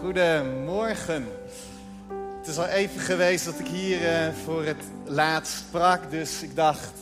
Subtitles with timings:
[0.00, 1.26] Goedemorgen.
[2.38, 6.56] Het is al even geweest dat ik hier uh, voor het laatst sprak, dus ik
[6.56, 6.92] dacht,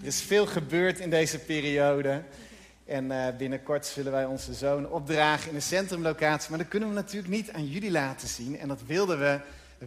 [0.00, 2.22] er is veel gebeurd in deze periode.
[2.86, 6.50] En uh, binnenkort zullen wij onze zoon opdragen in de centrumlocatie.
[6.50, 8.58] Maar dat kunnen we natuurlijk niet aan jullie laten zien.
[8.58, 9.40] En dat wilden we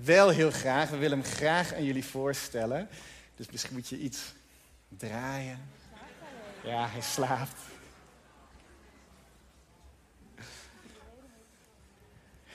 [0.04, 0.90] wel heel graag.
[0.90, 2.88] We willen hem graag aan jullie voorstellen.
[3.36, 4.34] Dus misschien moet je iets
[4.98, 5.60] draaien.
[6.64, 7.73] Ja, hij slaapt.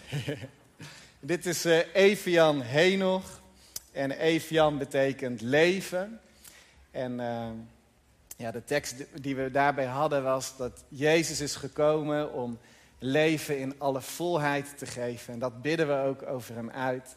[1.20, 3.40] Dit is uh, Evian Henoch.
[3.92, 6.20] En Evian betekent leven.
[6.90, 7.48] En uh,
[8.36, 12.58] ja, de tekst die we daarbij hadden was dat Jezus is gekomen om
[12.98, 15.32] leven in alle volheid te geven.
[15.32, 17.16] En dat bidden we ook over hem uit.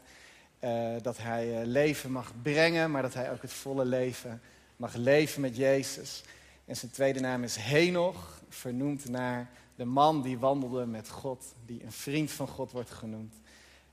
[0.63, 4.41] Uh, dat hij leven mag brengen, maar dat hij ook het volle leven
[4.76, 6.23] mag leven met Jezus.
[6.66, 9.49] En zijn tweede naam is Henoch, vernoemd naar
[9.81, 13.35] de man die wandelde met God, die een vriend van God wordt genoemd.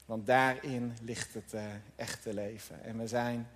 [0.06, 1.62] Want daarin ligt het uh,
[1.96, 2.84] echte leven.
[2.84, 3.48] En we zijn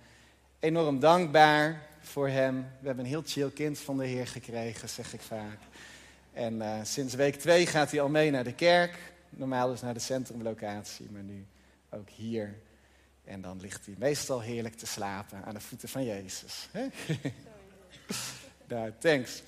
[0.59, 2.55] enorm dankbaar voor hem.
[2.79, 5.57] We hebben een heel chill kind van de Heer gekregen, zeg ik vaak.
[6.31, 9.13] En uh, sinds week twee gaat hij al mee naar de kerk.
[9.29, 11.45] Normaal dus naar de centrumlocatie, maar nu
[11.89, 12.55] ook hier.
[13.23, 16.69] En dan ligt hij meestal heerlijk te slapen aan de voeten van Jezus.
[18.67, 19.41] nou, thanks.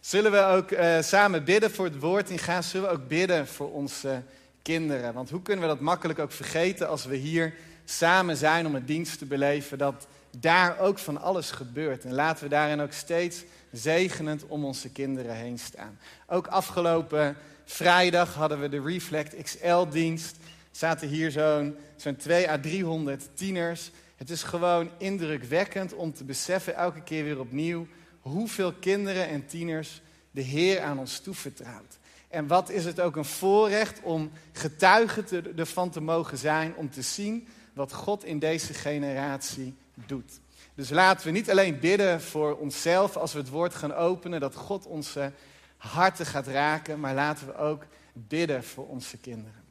[0.00, 2.62] Zullen we ook uh, samen bidden voor het woord in gaan?
[2.62, 4.22] Zullen we ook bidden voor onze
[4.62, 5.14] kinderen?
[5.14, 8.84] Want hoe kunnen we dat makkelijk ook vergeten als we hier samen zijn om een
[8.84, 9.78] dienst te beleven?
[9.78, 10.06] Dat
[10.38, 12.04] daar ook van alles gebeurt.
[12.04, 15.98] En laten we daarin ook steeds zegenend om onze kinderen heen staan.
[16.26, 20.36] Ook afgelopen vrijdag hadden we de Reflect XL-dienst.
[20.70, 23.90] Zaten hier zo'n zo'n 2 à 300 tieners.
[24.16, 27.86] Het is gewoon indrukwekkend om te beseffen, elke keer weer opnieuw
[28.20, 31.98] hoeveel kinderen en tieners de Heer aan ons toevertrouwt.
[32.28, 36.90] En wat is het ook een voorrecht om getuige te, ervan te mogen zijn, om
[36.90, 40.40] te zien wat God in deze generatie doet.
[40.74, 44.54] Dus laten we niet alleen bidden voor onszelf als we het woord gaan openen, dat
[44.54, 45.32] God onze
[45.76, 49.64] harten gaat raken, maar laten we ook bidden voor onze kinderen.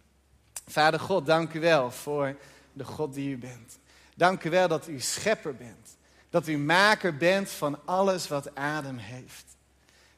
[0.68, 2.36] Vader God, dank u wel voor
[2.74, 3.80] de God die u bent.
[4.16, 5.98] Dank u wel dat u schepper bent.
[6.30, 9.46] Dat u maker bent van alles wat adem heeft.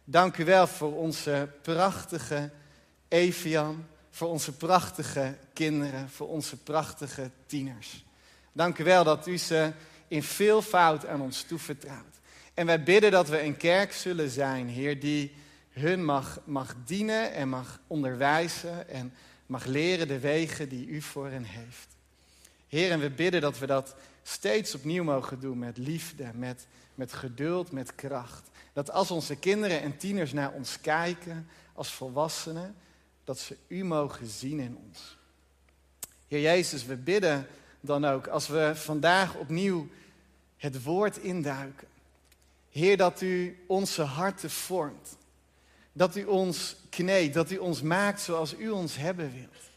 [0.03, 2.49] Dank u wel voor onze prachtige
[3.07, 8.05] Evian, voor onze prachtige kinderen, voor onze prachtige tieners.
[8.51, 9.71] Dank u wel dat u ze
[10.07, 12.19] in veel fout aan ons toevertrouwt.
[12.53, 15.35] En wij bidden dat we een kerk zullen zijn, Heer, die
[15.71, 19.13] hun mag, mag dienen en mag onderwijzen en
[19.45, 21.87] mag leren de wegen die u voor hen heeft.
[22.67, 27.13] Heer, en we bidden dat we dat steeds opnieuw mogen doen met liefde, met, met
[27.13, 28.49] geduld, met kracht.
[28.73, 32.75] Dat als onze kinderen en tieners naar ons kijken als volwassenen,
[33.23, 35.17] dat ze u mogen zien in ons.
[36.27, 37.47] Heer Jezus, we bidden
[37.79, 39.87] dan ook als we vandaag opnieuw
[40.57, 41.87] het woord induiken.
[42.71, 45.17] Heer, dat u onze harten vormt.
[45.93, 49.70] Dat u ons kneedt, dat u ons maakt zoals u ons hebben wilt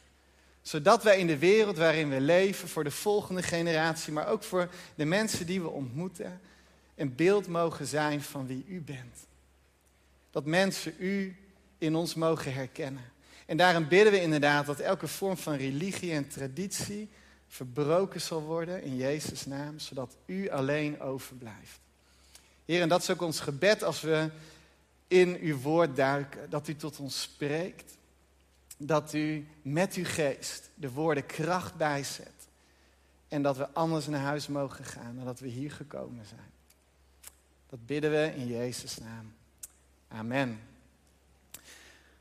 [0.64, 4.69] zodat wij in de wereld waarin we leven, voor de volgende generatie, maar ook voor
[4.94, 6.41] de mensen die we ontmoeten,
[6.94, 9.16] een beeld mogen zijn van wie u bent.
[10.30, 11.36] Dat mensen u
[11.78, 13.12] in ons mogen herkennen.
[13.47, 17.08] En daarom bidden we inderdaad dat elke vorm van religie en traditie
[17.48, 21.81] verbroken zal worden in Jezus' naam, zodat u alleen overblijft.
[22.64, 24.31] Heer, en dat is ook ons gebed als we
[25.08, 27.96] in uw woord duiken, dat u tot ons spreekt
[28.77, 32.33] dat u met uw geest de woorden kracht bijzet.
[33.29, 36.53] En dat we anders naar huis mogen gaan nadat we hier gekomen zijn.
[37.69, 39.35] Dat bidden we in Jezus' naam.
[40.09, 40.61] Amen.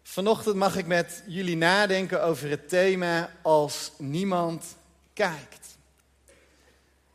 [0.04, 4.76] Vanochtend mag ik met jullie nadenken over het thema als niemand
[5.14, 5.78] kijkt.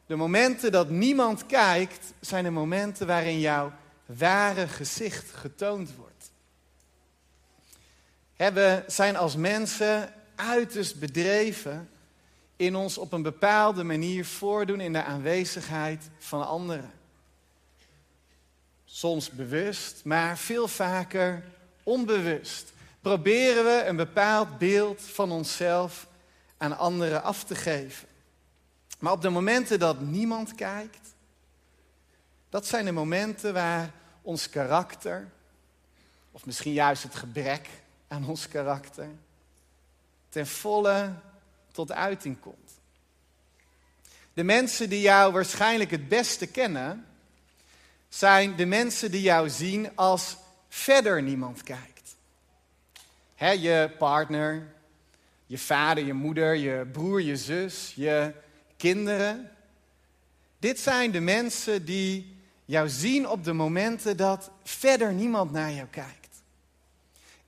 [0.07, 3.73] De momenten dat niemand kijkt zijn de momenten waarin jouw
[4.07, 6.18] ware gezicht getoond wordt
[8.39, 11.89] we zijn als mensen uiterst bedreven
[12.57, 16.93] in ons op een bepaalde manier voordoen in de aanwezigheid van anderen.
[18.85, 21.45] Soms bewust, maar veel vaker
[21.83, 22.73] onbewust.
[23.01, 26.07] Proberen we een bepaald beeld van onszelf
[26.57, 28.09] aan anderen af te geven.
[28.99, 31.15] Maar op de momenten dat niemand kijkt,
[32.49, 33.93] dat zijn de momenten waar
[34.23, 35.29] ons karakter,
[36.33, 37.69] of misschien juist het gebrek
[38.09, 39.09] aan ons karakter
[40.29, 41.13] ten volle
[41.73, 42.81] tot uiting komt.
[44.35, 47.07] De mensen die jou waarschijnlijk het beste kennen,
[48.09, 50.37] zijn de mensen die jou zien als
[50.69, 52.17] verder niemand kijkt.
[53.37, 54.77] Je partner,
[55.51, 58.33] Je vader, je moeder, je broer, je zus, je
[58.77, 59.51] kinderen.
[60.59, 65.87] Dit zijn de mensen die jou zien op de momenten dat verder niemand naar jou
[65.87, 66.28] kijkt.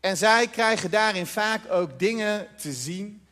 [0.00, 3.26] En zij krijgen daarin vaak ook dingen te zien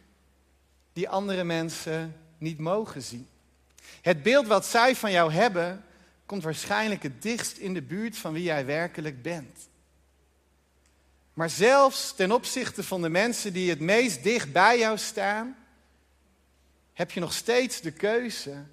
[0.93, 3.29] die andere mensen niet mogen zien.
[4.01, 5.85] Het beeld wat zij van jou hebben,
[6.27, 9.69] komt waarschijnlijk het dichtst in de buurt van wie jij werkelijk bent.
[11.35, 15.57] Maar zelfs ten opzichte van de mensen die het meest dicht bij jou staan,
[16.93, 18.65] heb je nog steeds de keuze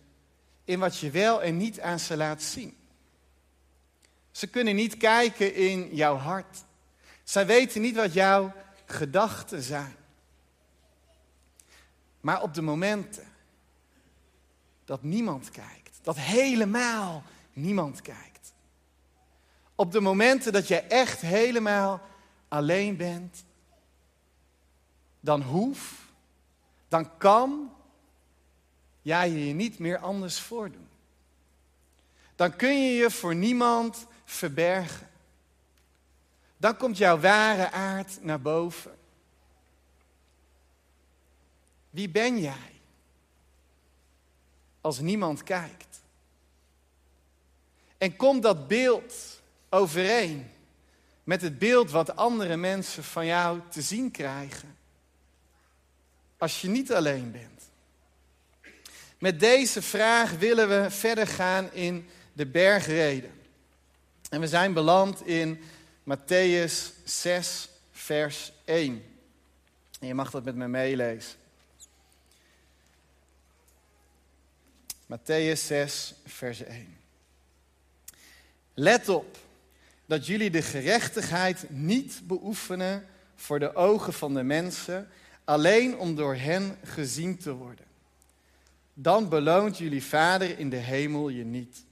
[0.64, 2.78] in wat je wel en niet aan ze laat zien.
[4.32, 6.58] Ze kunnen niet kijken in jouw hart.
[7.26, 8.54] Zij weten niet wat jouw
[8.86, 9.96] gedachten zijn.
[12.22, 13.28] Maar op de momenten
[14.86, 17.24] dat niemand kijkt, dat helemaal
[17.54, 18.54] niemand kijkt.
[19.76, 22.02] Op de momenten dat je echt helemaal
[22.48, 23.46] alleen bent,
[25.20, 26.06] dan hoef,
[26.88, 27.72] dan kan
[29.02, 30.88] jij je niet meer anders voordoen.
[32.36, 35.10] Dan kun je je voor niemand verbergen.
[36.66, 38.92] Dan komt jouw ware aard naar boven.
[41.90, 42.82] Wie ben jij
[44.82, 46.02] als niemand kijkt?
[47.98, 50.52] En komt dat beeld overeen
[51.24, 54.78] met het beeld wat andere mensen van jou te zien krijgen?
[56.38, 57.64] Als je niet alleen bent.
[59.20, 63.32] Met deze vraag willen we verder gaan in de bergreden.
[64.30, 65.64] En we zijn beland in
[66.06, 69.04] Matthäus 6, vers 1.
[70.00, 71.34] En je mag dat met me meelezen.
[75.06, 76.98] Matthäus 6, vers 1.
[78.74, 79.38] Let op
[80.06, 85.08] dat jullie de gerechtigheid niet beoefenen voor de ogen van de mensen,
[85.44, 87.86] alleen om door hen gezien te worden.
[88.94, 91.84] Dan beloont jullie Vader in de hemel je niet.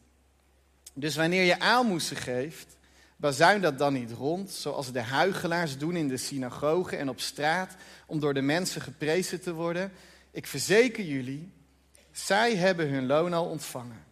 [0.94, 2.78] Dus wanneer je aalmoezen geeft,
[3.24, 7.76] bazuin dat dan niet rond, zoals de huigelaars doen in de synagogen en op straat,
[8.06, 9.92] om door de mensen geprezen te worden.
[10.32, 11.52] Ik verzeker jullie,
[12.12, 14.04] zij hebben hun loon al ontvangen.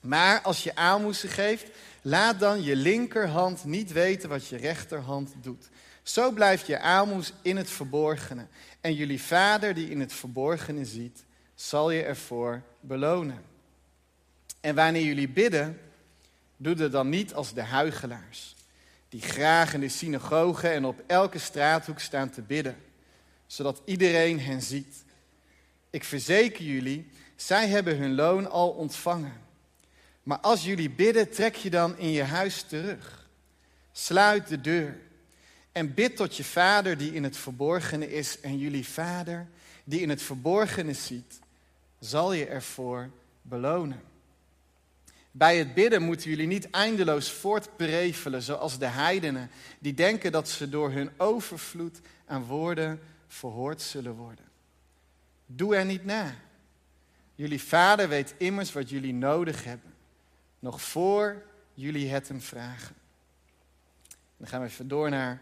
[0.00, 1.70] Maar als je aalmoezen geeft,
[2.02, 5.68] laat dan je linkerhand niet weten wat je rechterhand doet.
[6.02, 8.46] Zo blijft je aalmoes in het verborgene.
[8.80, 11.24] En jullie vader die in het verborgene ziet,
[11.54, 13.42] zal je ervoor belonen.
[14.60, 15.80] En wanneer jullie bidden,
[16.58, 18.56] doe het dan niet als de huigelaars,
[19.08, 22.76] die graag in de synagogen en op elke straathoek staan te bidden,
[23.46, 25.04] zodat iedereen hen ziet.
[25.90, 29.40] Ik verzeker jullie, zij hebben hun loon al ontvangen.
[30.22, 33.28] Maar als jullie bidden, trek je dan in je huis terug.
[33.92, 34.98] Sluit de deur
[35.72, 38.40] en bid tot je vader die in het verborgene is.
[38.40, 39.46] En jullie vader
[39.84, 41.38] die in het verborgene ziet,
[41.98, 43.10] zal je ervoor
[43.42, 44.00] belonen.
[45.30, 50.68] Bij het bidden moeten jullie niet eindeloos voortprevelen zoals de heidenen, die denken dat ze
[50.68, 54.44] door hun overvloed aan woorden verhoord zullen worden.
[55.46, 56.34] Doe er niet na.
[57.34, 59.94] Jullie vader weet immers wat jullie nodig hebben,
[60.58, 61.42] nog voor
[61.74, 62.94] jullie het hem vragen.
[64.36, 65.40] Dan gaan we even door naar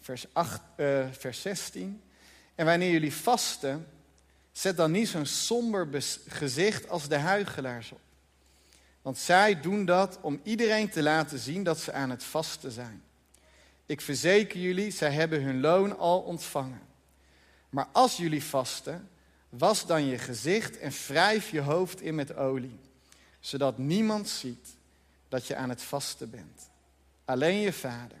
[0.00, 2.02] vers, 8, uh, eh, vers 16.
[2.54, 3.86] En wanneer jullie vasten,
[4.52, 5.88] zet dan niet zo'n somber
[6.28, 8.00] gezicht als de huigelaars op.
[9.02, 13.02] Want zij doen dat om iedereen te laten zien dat ze aan het vasten zijn.
[13.86, 16.80] Ik verzeker jullie, zij hebben hun loon al ontvangen.
[17.70, 19.08] Maar als jullie vasten,
[19.48, 22.78] was dan je gezicht en wrijf je hoofd in met olie,
[23.40, 24.76] zodat niemand ziet
[25.28, 26.70] dat je aan het vasten bent.
[27.24, 28.18] Alleen je vader,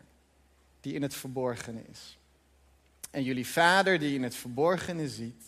[0.80, 2.18] die in het verborgene is.
[3.10, 5.42] En jullie vader, die in het verborgene ziet,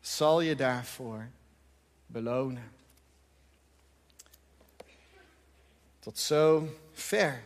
[0.00, 1.28] zal je daarvoor
[2.06, 2.77] belonen.
[6.08, 7.42] Tot zo ver.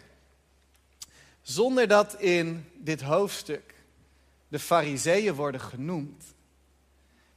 [1.43, 3.75] Zonder dat in dit hoofdstuk
[4.49, 6.25] de fariseeën worden genoemd,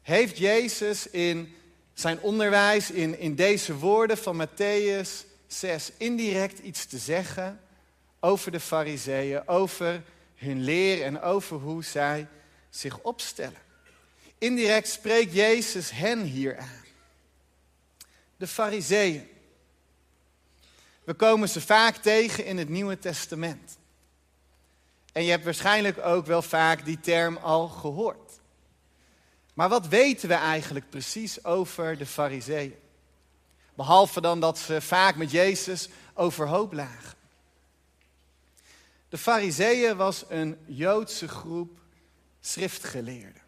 [0.01, 1.55] heeft Jezus in
[1.93, 5.09] zijn onderwijs, in, in deze woorden van Matthäus
[5.47, 7.61] 6, indirect iets te zeggen
[8.19, 10.03] over de fariseeën, over
[10.35, 12.27] hun leer en over hoe zij
[12.69, 13.61] zich opstellen.
[14.37, 16.83] Indirect spreekt Jezus hen hier aan.
[18.37, 19.33] De fariseeën.
[21.05, 23.77] We komen ze vaak tegen in het Nieuwe Testament.
[25.11, 28.39] En je hebt waarschijnlijk ook wel vaak die term al gehoord.
[29.53, 32.75] Maar wat weten we eigenlijk precies over de Fariseeën?
[33.73, 37.17] Behalve dan dat ze vaak met Jezus overhoop lagen.
[39.09, 41.79] De Fariseeën was een Joodse groep
[42.39, 43.43] schriftgeleerden.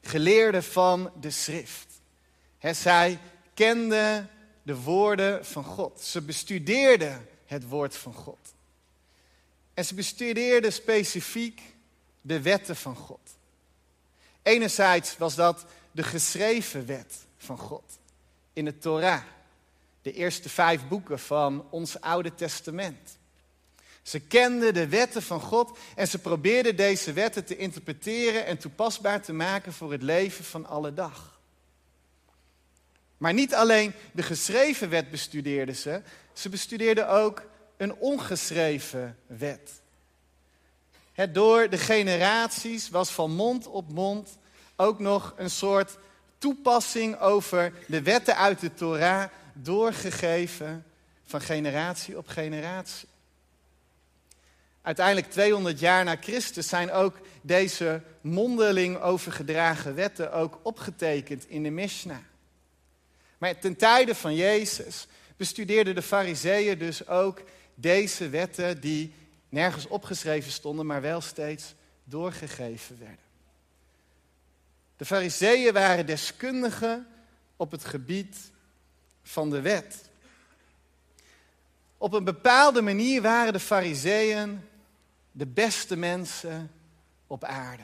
[0.00, 2.00] geleerden van de schrift.
[2.60, 3.18] Zij
[3.54, 4.30] kenden
[4.68, 6.00] de woorden van God.
[6.00, 8.38] Ze bestudeerden het woord van God.
[9.74, 11.62] En ze bestudeerden specifiek
[12.20, 13.20] de wetten van God.
[14.42, 17.98] Enerzijds was dat de geschreven wet van God
[18.52, 19.22] in de Torah,
[20.02, 23.18] de eerste vijf boeken van ons Oude Testament.
[24.02, 29.22] Ze kenden de wetten van God en ze probeerden deze wetten te interpreteren en toepasbaar
[29.22, 31.37] te maken voor het leven van alle dag.
[33.18, 37.42] Maar niet alleen de geschreven wet bestudeerden ze, ze bestudeerden ook
[37.76, 39.80] een ongeschreven wet.
[41.12, 44.38] Het door de generaties was van mond op mond
[44.76, 45.98] ook nog een soort
[46.38, 50.84] toepassing over de wetten uit de Torah doorgegeven
[51.24, 53.08] van generatie op generatie.
[54.82, 61.70] Uiteindelijk 200 jaar na Christus zijn ook deze mondeling overgedragen wetten ook opgetekend in de
[61.70, 62.27] Mishnah.
[63.38, 67.42] Maar ten tijde van Jezus bestudeerden de fariseeën dus ook
[67.74, 69.12] deze wetten die
[69.48, 73.26] nergens opgeschreven stonden, maar wel steeds doorgegeven werden.
[74.96, 77.06] De fariseeën waren deskundigen
[77.56, 78.36] op het gebied
[79.22, 80.08] van de wet.
[81.98, 84.60] Op een bepaalde manier waren de fariseeën
[85.32, 86.70] de beste mensen
[87.26, 87.82] op aarde.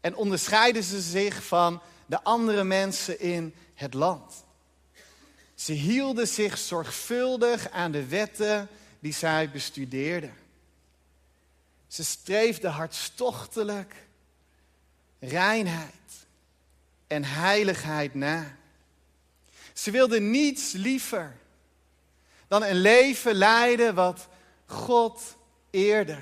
[0.00, 4.44] En onderscheiden ze zich van de andere mensen in het land.
[5.54, 8.68] Ze hielden zich zorgvuldig aan de wetten
[9.00, 10.34] die zij bestudeerden.
[11.86, 13.94] Ze streefden hartstochtelijk
[15.18, 15.92] reinheid
[17.06, 18.56] en heiligheid na.
[19.72, 21.36] Ze wilden niets liever
[22.48, 24.28] dan een leven leiden wat
[24.66, 25.36] God
[25.70, 26.18] eerde.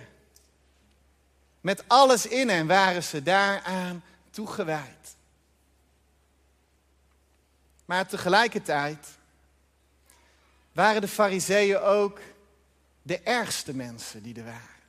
[1.61, 5.04] Met alles in hen waren ze daaraan toegewijd.
[7.85, 9.19] Maar tegelijkertijd
[10.73, 12.21] waren de fariseeën ook
[13.03, 14.83] de ergste mensen die er waren.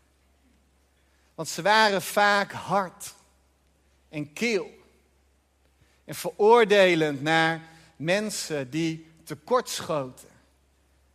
[1.35, 3.13] Want ze waren vaak hard
[4.09, 4.69] en keel.
[6.05, 7.61] En veroordelend naar
[7.95, 10.29] mensen die tekortschoten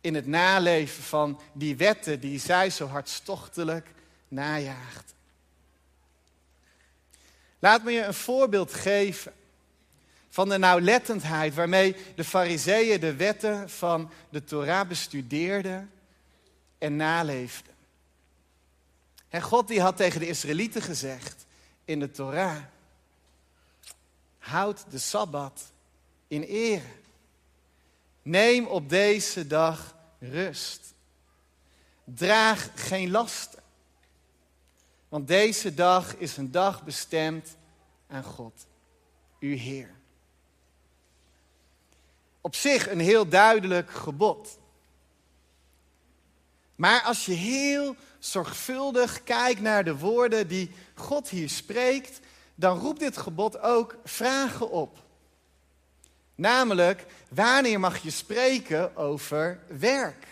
[0.01, 3.93] in het naleven van die wetten die zij zo hartstochtelijk
[4.27, 5.15] najaagden.
[7.59, 9.33] Laat me je een voorbeeld geven
[10.31, 15.91] van de nauwlettendheid waarmee de fariseeën de wetten van de Torah bestudeerden
[16.77, 17.73] en naleefden.
[19.29, 21.45] En God die had tegen de Israëlieten gezegd
[21.85, 22.57] in de Torah,
[24.37, 25.71] houd de Sabbat
[26.27, 26.99] in ere.
[28.21, 30.93] Neem op deze dag rust.
[32.03, 33.63] Draag geen lasten.
[35.09, 37.55] Want deze dag is een dag bestemd
[38.07, 38.65] aan God,
[39.39, 39.99] uw Heer.
[42.41, 44.59] Op zich een heel duidelijk gebod.
[46.75, 52.19] Maar als je heel zorgvuldig kijkt naar de woorden die God hier spreekt,
[52.55, 54.97] dan roept dit gebod ook vragen op.
[56.35, 60.27] Namelijk, wanneer mag je spreken over werk?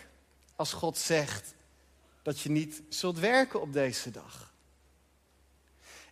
[0.56, 1.54] Als God zegt
[2.22, 4.52] dat je niet zult werken op deze dag.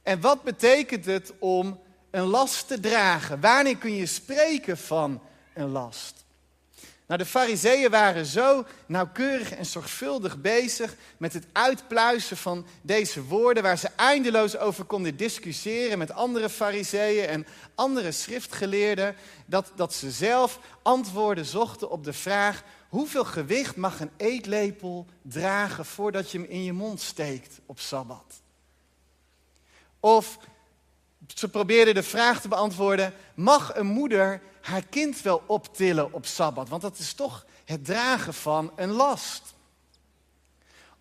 [0.02, 3.40] En wat betekent het om een last te dragen?
[3.40, 5.22] Wanneer kun je spreken van
[5.66, 6.26] last?
[7.08, 13.62] Nou, de fariseeën waren zo nauwkeurig en zorgvuldig bezig met het uitpluizen van deze woorden,
[13.62, 20.10] waar ze eindeloos over konden discussiëren met andere fariseeën en andere schriftgeleerden, dat, dat ze
[20.10, 26.46] zelf antwoorden zochten op de vraag, hoeveel gewicht mag een eetlepel dragen voordat je hem
[26.50, 28.42] in je mond steekt op Sabbat?
[30.00, 30.38] Of
[31.34, 36.68] ze probeerden de vraag te beantwoorden, mag een moeder haar kind wel optillen op Sabbat?
[36.68, 39.42] Want dat is toch het dragen van een last.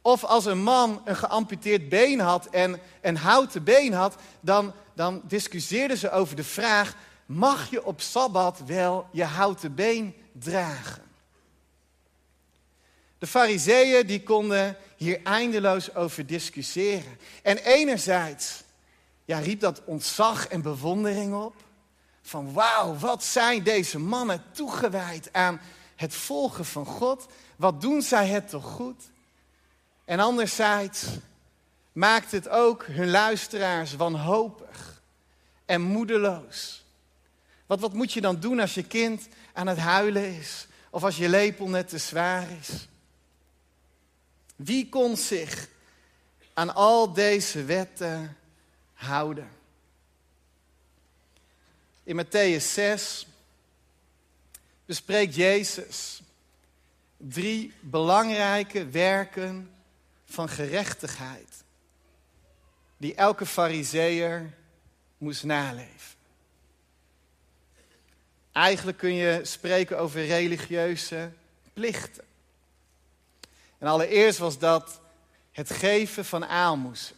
[0.02, 5.22] Of als een man een geamputeerd been had en een houten been had, dan, dan
[5.28, 11.04] ze over de vraag: mag je op Sabbat wel je houten been dragen?
[13.18, 17.18] De fariseeën die konden hier eindeloos over discussiëren.
[17.42, 18.64] En enerzijds
[19.28, 21.56] ja, riep dat ontzag en bewondering op.
[22.22, 25.62] Van wauw, wat zijn deze mannen toegewijd aan
[25.96, 27.26] het volgen van God.
[27.56, 29.04] Wat doen zij het toch goed?
[30.06, 31.06] En anderzijds
[31.92, 35.02] maakt het ook hun luisteraars wanhopig
[35.66, 36.86] en moedeloos.
[37.66, 40.68] Wat, wat moet je dan doen als je kind aan het huilen is?
[40.90, 42.88] Of als je lepel net te zwaar is?
[44.56, 45.68] Wie kon zich
[46.54, 48.38] aan al deze wetten
[48.98, 49.50] houden?
[52.04, 53.28] In Matthäus 6
[54.86, 56.22] bespreekt Jezus
[57.18, 59.72] drie belangrijke werken
[60.26, 61.64] van gerechtigheid
[62.98, 64.54] die elke fariseer
[65.18, 66.16] moest naleven.
[68.52, 71.32] Eigenlijk kun je spreken over religieuze
[71.74, 72.24] plichten.
[73.78, 75.00] En allereerst was dat
[75.52, 77.16] het geven van aalmoezen.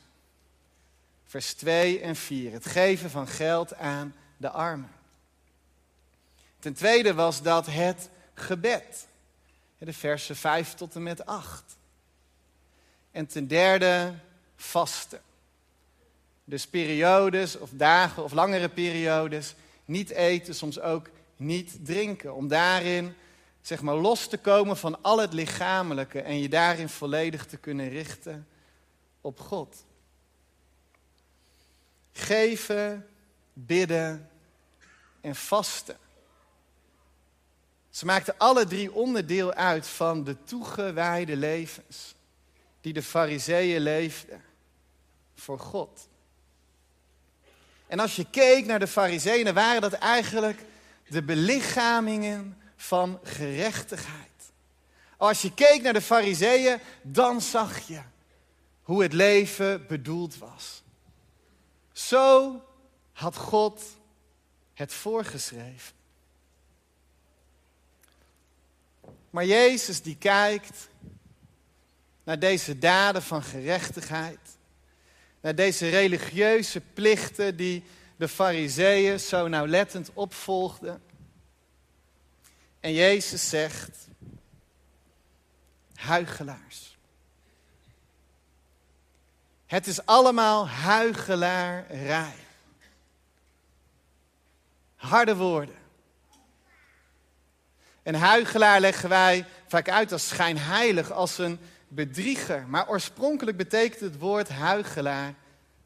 [1.29, 2.51] Vers 2 en 4.
[2.51, 4.91] Het geven van geld aan de armen.
[6.59, 9.07] Ten tweede was dat het gebed.
[9.77, 11.63] De versen 5 tot en met 8.
[13.11, 14.13] En ten derde
[14.55, 15.21] vasten.
[16.43, 19.55] Dus periodes of dagen of langere periodes
[19.85, 22.35] niet eten, soms ook niet drinken.
[22.35, 23.15] Om daarin
[23.61, 27.89] zeg maar los te komen van al het lichamelijke en je daarin volledig te kunnen
[27.89, 28.47] richten
[29.21, 29.87] op God.
[32.19, 33.07] Geven,
[33.53, 34.29] bidden
[35.21, 35.97] en vasten.
[37.89, 42.15] Ze maakten alle drie onderdeel uit van de toegewijde levens
[42.81, 44.41] die de fariseeën leefden
[45.35, 46.07] voor God.
[47.87, 50.65] En als je keek naar de fariseeën, waren dat eigenlijk
[51.07, 54.27] de belichamingen van gerechtigheid.
[55.17, 58.01] Als je keek naar de fariseeën, dan zag je
[58.83, 60.83] hoe het leven bedoeld was.
[62.09, 62.61] Zo
[63.11, 63.83] had God
[64.73, 65.93] het voorgeschreven.
[69.29, 70.89] Maar Jezus die kijkt
[72.23, 74.39] naar deze daden van gerechtigheid,
[75.41, 77.83] naar deze religieuze plichten die
[78.15, 81.01] de fariseeën zo nauwlettend opvolgden.
[82.79, 84.07] En Jezus zegt,
[85.93, 86.88] huigelaars.
[89.69, 92.33] Het is allemaal huigelaarij.
[94.95, 95.75] Harde woorden.
[98.03, 102.67] Een huigelaar leggen wij vaak uit als schijnheilig, als een bedrieger.
[102.67, 105.33] Maar oorspronkelijk betekent het woord huigelaar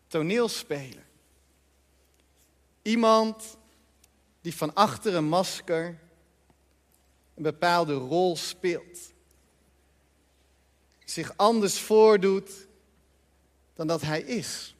[0.07, 1.03] toneelspeler.
[2.81, 3.57] Iemand
[4.41, 5.99] die van achter een masker
[7.35, 8.99] een bepaalde rol speelt.
[11.05, 12.62] Zich anders voordoet
[13.73, 14.75] dan dat hij is.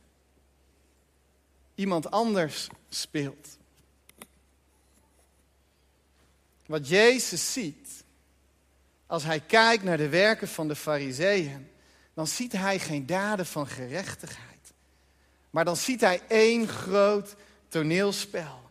[1.76, 3.58] Iemand anders speelt.
[6.66, 8.04] Wat Jezus ziet
[9.06, 11.70] als hij kijkt naar de werken van de Fariseeën,
[12.14, 14.74] dan ziet hij geen daden van gerechtigheid.
[15.50, 17.36] Maar dan ziet hij één groot
[17.68, 18.62] toneelspel.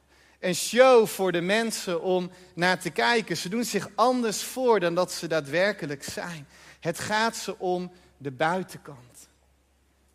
[0.40, 3.37] Een show voor de mensen om naar te kijken.
[3.37, 6.46] Ze doen zich anders voor dan dat ze daadwerkelijk zijn.
[6.80, 9.28] Het gaat ze om de buitenkant.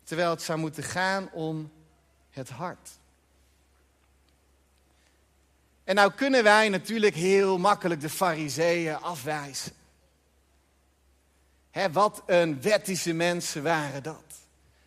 [0.08, 1.72] Terwijl het zou moeten gaan om
[2.30, 2.90] het hart.
[5.84, 9.72] En nou kunnen wij natuurlijk heel makkelijk de fariseeën afwijzen.
[11.70, 14.24] Hè, wat een wettische mensen waren dat.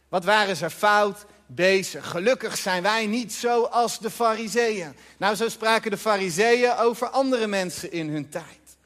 [0.10, 2.10] Wat waren ze fout bezig.
[2.10, 4.96] Gelukkig zijn wij niet zo als de fariseeën.
[5.18, 8.78] Nou, zo spraken de fariseeën over andere mensen in hun tijd.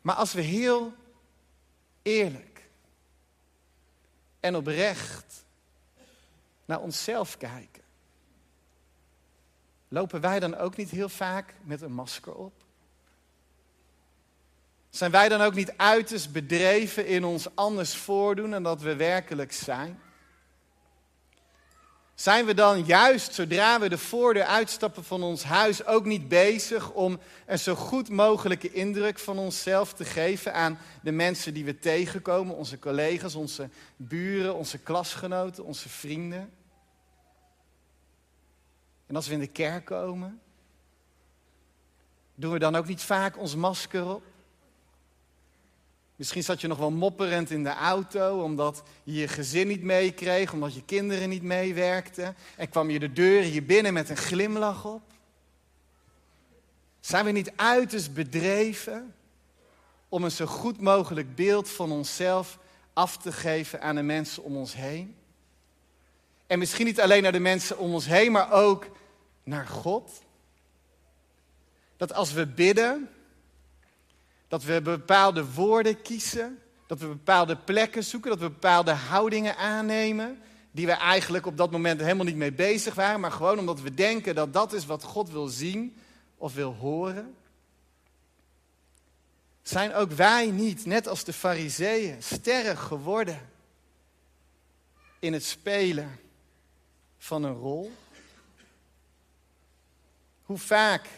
[0.00, 0.94] Maar als we heel
[2.02, 2.56] eerlijk
[4.46, 5.25] en oprecht
[6.66, 7.82] naar onszelf kijken,
[9.88, 12.52] lopen wij dan ook niet heel vaak met een masker op?
[14.90, 19.52] Zijn wij dan ook niet uiterst bedreven in ons anders voordoen dan dat we werkelijk
[19.52, 20.00] zijn?
[22.16, 26.90] Zijn we dan juist zodra we de voordeur uitstappen van ons huis ook niet bezig
[26.90, 31.78] om een zo goed mogelijke indruk van onszelf te geven aan de mensen die we
[31.78, 36.50] tegenkomen, onze collega's, onze buren, onze klasgenoten, onze vrienden?
[39.06, 40.40] En als we in de kerk komen,
[42.34, 44.22] doen we dan ook niet vaak ons masker op?
[46.16, 50.52] Misschien zat je nog wel mopperend in de auto omdat je je gezin niet meekreeg,
[50.52, 52.36] omdat je kinderen niet meewerkten.
[52.56, 55.02] En kwam je de deur hier binnen met een glimlach op.
[57.00, 59.14] Zijn we niet uiterst bedreven
[60.08, 62.58] om een zo goed mogelijk beeld van onszelf
[62.92, 65.16] af te geven aan de mensen om ons heen?
[66.46, 68.86] En misschien niet alleen naar de mensen om ons heen, maar ook
[69.42, 70.10] naar God.
[71.96, 73.10] Dat als we bidden,
[74.48, 80.42] dat we bepaalde woorden kiezen, dat we bepaalde plekken zoeken, dat we bepaalde houdingen aannemen,
[80.70, 83.94] die we eigenlijk op dat moment helemaal niet mee bezig waren, maar gewoon omdat we
[83.94, 85.96] denken dat dat is wat God wil zien
[86.36, 87.34] of wil horen.
[89.62, 93.50] Zijn ook wij niet, net als de Fariseeën, sterren geworden
[95.18, 96.18] in het spelen
[97.18, 97.92] van een rol?
[100.42, 101.08] Hoe vaak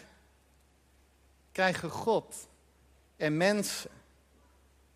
[1.52, 2.48] krijgen God
[3.16, 3.90] en mensen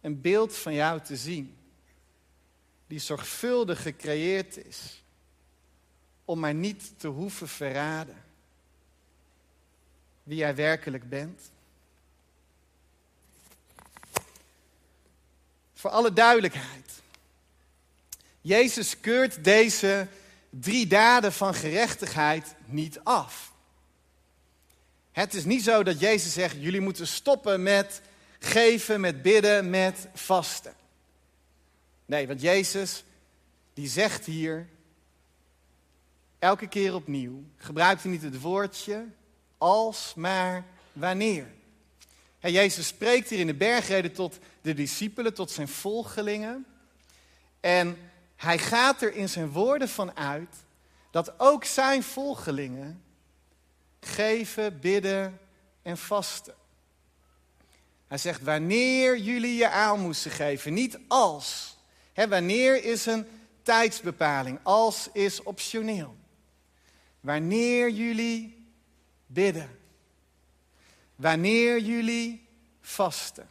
[0.01, 1.57] een beeld van jou te zien,
[2.87, 5.03] die zorgvuldig gecreëerd is,
[6.25, 8.23] om maar niet te hoeven verraden
[10.23, 11.51] wie jij werkelijk bent?
[15.75, 16.91] Voor alle duidelijkheid.
[18.41, 20.09] Jezus keurt deze
[20.61, 23.53] drie daden van gerechtigheid niet af.
[25.13, 28.03] Het is niet zo dat Jezus zegt: jullie moeten stoppen met
[28.39, 30.75] geven, met bidden, met vasten.
[32.07, 33.05] Nee, want Jezus
[33.75, 34.69] die zegt hier
[36.39, 39.07] elke keer opnieuw, gebruikt hij niet het woordje
[39.59, 41.47] als, maar wanneer.
[42.41, 46.67] Jezus spreekt hier in de bergreden tot de discipelen, tot zijn volgelingen.
[47.61, 48.12] En
[48.43, 50.57] hij gaat er in zijn woorden van uit
[51.11, 53.03] dat ook zijn volgelingen
[54.01, 55.41] geven, bidden
[55.83, 56.55] en vasten.
[58.07, 61.77] Hij zegt, wanneer jullie je aalmoezen geven, niet als.
[62.15, 63.27] wanneer is een
[63.63, 66.17] tijdsbepaling, als is optioneel.
[67.21, 68.67] Wanneer jullie
[69.27, 69.79] bidden.
[71.17, 72.49] Wanneer jullie
[72.81, 73.49] vasten.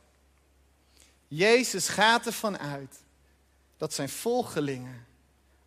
[1.27, 3.00] Jezus gaat ervan uit
[3.81, 5.07] dat zijn volgelingen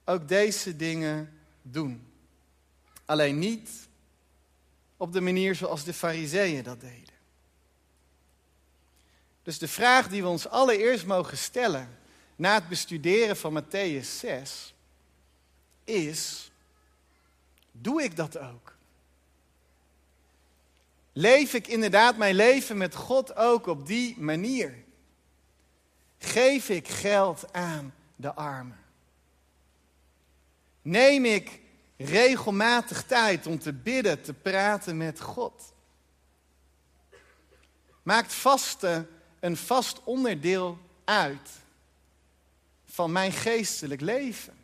[0.05, 2.07] ook deze dingen doen.
[3.05, 3.71] Alleen niet
[4.97, 7.15] op de manier zoals de fariseeën dat deden.
[9.43, 11.99] Dus de vraag die we ons allereerst mogen stellen
[12.37, 14.75] na het bestuderen van Matthäus 6
[15.85, 16.51] is:
[17.73, 18.77] doe ik dat ook?
[21.13, 24.85] Leef ik inderdaad mijn leven met God ook op die manier?
[26.19, 28.79] Geef ik geld aan de armen?
[30.83, 31.61] Neem ik
[31.97, 35.73] regelmatig tijd om te bidden, te praten met God?
[38.03, 39.09] Maakt vasten
[39.41, 41.51] een vast onderdeel uit
[42.85, 44.55] van mijn geestelijk leven?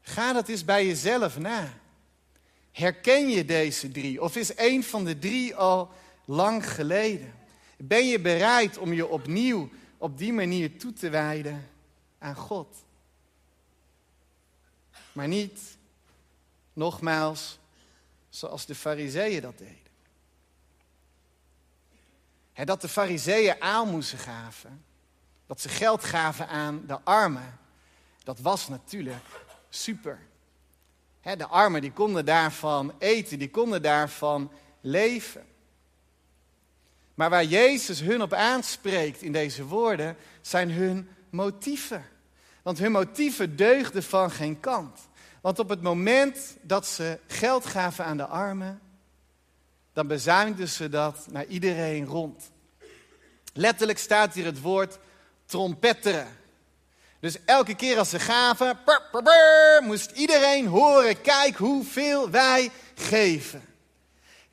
[0.00, 1.72] Ga dat eens bij jezelf na.
[2.72, 4.22] Herken je deze drie?
[4.22, 5.92] Of is een van de drie al
[6.24, 7.34] lang geleden?
[7.76, 9.70] Ben je bereid om je opnieuw
[10.04, 11.70] op die manier toe te wijden
[12.18, 12.84] aan God?
[15.12, 15.60] Maar niet,
[16.72, 17.58] nogmaals,
[18.28, 19.78] zoals de fariseeën dat deden.
[22.66, 24.84] dat de fariseeën aalmoezen gaven,
[25.46, 27.58] dat ze geld gaven aan de armen,
[28.24, 29.24] dat was natuurlijk
[29.68, 30.18] super
[31.20, 35.46] de armen die konden daarvan eten, die konden daarvan leven.
[37.14, 42.04] Maar waar Jezus hun op aanspreekt in deze woorden, zijn hun motieven.
[42.62, 45.00] Want hun motieven deugden van geen kant.
[45.40, 48.80] Want op het moment dat ze geld gaven aan de armen,
[49.92, 52.50] dan bezuinigden ze dat naar iedereen rond.
[53.52, 54.98] Letterlijk staat hier het woord
[55.46, 56.36] trompetteren.
[57.20, 58.78] Dus elke keer als ze gaven,
[59.82, 63.64] moest iedereen horen, kijk hoeveel wij geven.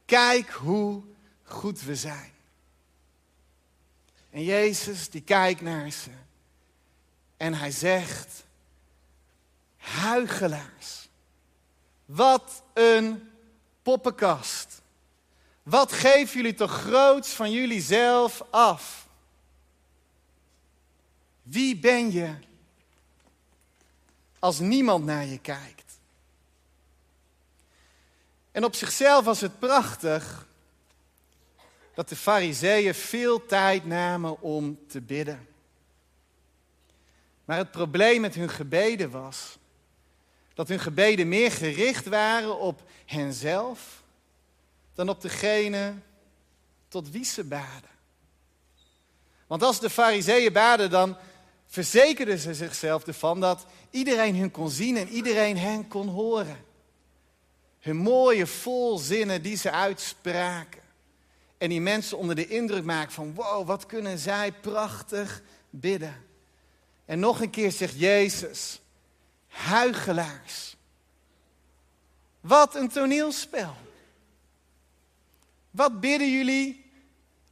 [0.05, 1.03] Kijk hoe
[1.43, 2.31] goed we zijn.
[4.31, 6.09] En Jezus die kijkt naar ze.
[7.37, 8.43] En hij zegt,
[9.77, 11.07] huigelaars,
[12.05, 13.31] wat een
[13.81, 14.81] poppenkast.
[15.63, 19.07] Wat geven jullie toch groots van jullie zelf af?
[21.43, 22.35] Wie ben je
[24.41, 25.99] als niemand naar je kijkt.
[28.51, 30.45] En op zichzelf was het prachtig
[31.93, 35.47] dat de fariseeën veel tijd namen om te bidden.
[37.45, 39.57] Maar het probleem met hun gebeden was
[40.53, 44.03] dat hun gebeden meer gericht waren op henzelf
[44.93, 45.93] dan op degene
[46.87, 47.89] tot wie ze baden.
[49.47, 51.17] Want als de fariseeën baden, dan
[51.67, 56.65] verzekerden ze zichzelf ervan dat iedereen hun kon zien en iedereen hen kon horen.
[57.79, 60.81] Hun mooie volzinnen die ze uitspraken.
[61.61, 66.25] En die mensen onder de indruk maken van, wow, wat kunnen zij prachtig bidden.
[67.05, 68.81] En nog een keer zegt Jezus,
[69.47, 70.75] huigelaars.
[72.39, 73.75] Wat een toneelspel.
[75.71, 76.91] Wat bidden jullie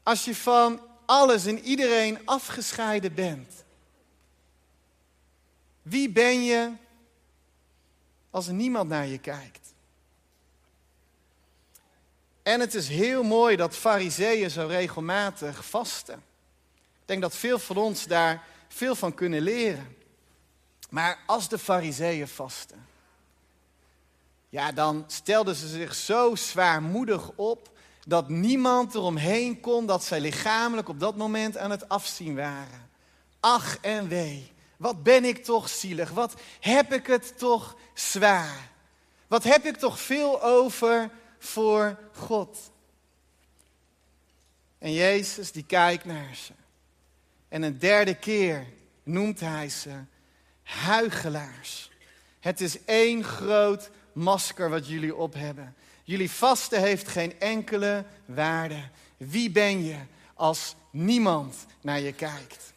[0.04, 3.64] als je van alles en iedereen afgescheiden bent?
[5.82, 6.72] Wie ben je
[8.30, 9.74] als niemand naar je kijkt?
[12.44, 16.24] En het is heel mooi dat fariseeën zo regelmatig vasten.
[16.76, 19.98] Ik denk dat veel van ons daar veel van kunnen leren.
[20.90, 22.88] Maar als de fariseeën vasten,
[24.50, 27.70] ja, dan stelden ze zich zo zwaarmoedig op
[28.06, 32.90] dat niemand eromheen kon dat zij lichamelijk op dat moment aan het afzien waren.
[33.40, 38.70] Ach en wee, wat ben ik toch zielig, wat heb ik het toch zwaar.
[39.28, 42.72] Wat heb ik toch veel over voor God.
[44.78, 46.54] En Jezus die kijkt naar ze.
[47.48, 48.68] En een derde keer
[49.04, 49.92] noemt hij ze
[50.64, 51.92] huigelaars.
[52.40, 55.76] Het is één groot masker wat jullie op hebben.
[56.04, 58.84] Jullie vasten heeft geen enkele waarde.
[59.18, 59.98] Wie ben je
[60.34, 62.74] als niemand naar je kijkt?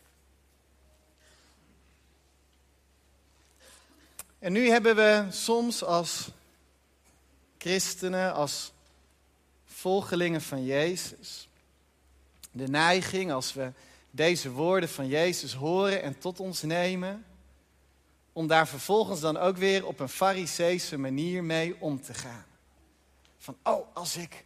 [4.39, 6.29] En nu hebben we soms als
[7.63, 8.73] christenen, als
[9.65, 11.49] volgelingen van Jezus,
[12.51, 13.73] de neiging als we
[14.11, 17.25] deze woorden van Jezus horen en tot ons nemen,
[18.33, 22.45] om daar vervolgens dan ook weer op een fariseese manier mee om te gaan.
[23.39, 24.45] Van, oh, als ik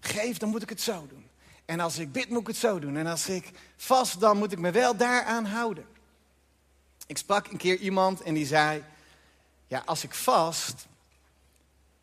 [0.00, 1.28] geef, dan moet ik het zo doen.
[1.64, 2.96] En als ik bid, moet ik het zo doen.
[2.96, 5.86] En als ik vast, dan moet ik me wel daaraan houden.
[7.06, 8.84] Ik sprak een keer iemand en die zei,
[9.66, 10.86] ja, als ik vast,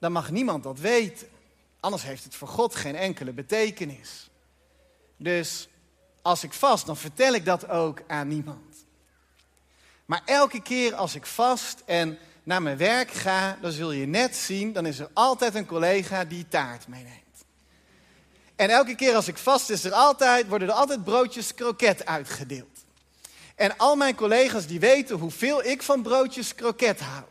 [0.04, 1.28] dan mag niemand dat weten.
[1.80, 4.30] Anders heeft het voor God geen enkele betekenis.
[5.18, 5.70] Dus
[6.22, 8.86] als ik vast, dan vertel ik dat ook aan niemand.
[10.06, 14.36] Maar elke keer als ik vast en naar mijn werk ga, dan zul je net
[14.36, 17.46] zien, dan is er altijd een collega die taart meeneemt.
[18.56, 22.86] En elke keer als ik vast is er altijd, worden er altijd broodjes kroket uitgedeeld.
[23.56, 27.24] En al mijn collega's die weten hoeveel ik van broodjes kroket hou.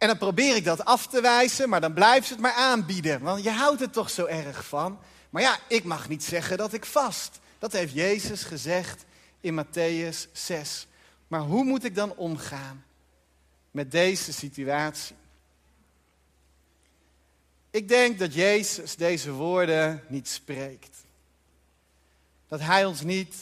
[0.00, 3.20] En dan probeer ik dat af te wijzen, maar dan blijf ze het maar aanbieden.
[3.20, 4.98] Want je houdt er toch zo erg van.
[5.30, 7.40] Maar ja, ik mag niet zeggen dat ik vast.
[7.58, 9.04] Dat heeft Jezus gezegd
[9.40, 10.86] in Matthäus 6.
[11.28, 12.84] Maar hoe moet ik dan omgaan
[13.70, 15.16] met deze situatie?
[17.70, 20.96] Ik denk dat Jezus deze woorden niet spreekt.
[22.48, 23.34] Dat Hij ons niet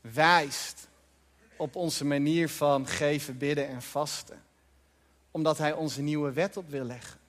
[0.00, 0.88] wijst
[1.56, 4.41] op onze manier van geven, bidden en vasten.
[5.32, 7.20] Omdat Hij onze nieuwe wet op wil leggen.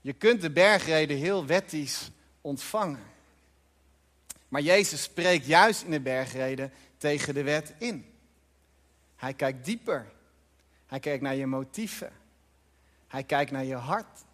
[0.00, 3.02] Je kunt de bergreden heel wettisch ontvangen.
[4.48, 8.06] Maar Jezus spreekt juist in de bergreden tegen de wet in.
[9.16, 10.06] Hij kijkt dieper.
[10.86, 12.12] Hij kijkt naar je motieven.
[13.08, 14.24] Hij kijkt naar je hart.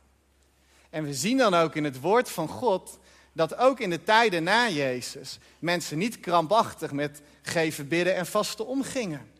[0.91, 2.99] En we zien dan ook in het woord van God
[3.33, 8.67] dat ook in de tijden na Jezus mensen niet krampachtig met geven, bidden en vasten
[8.67, 9.31] omgingen.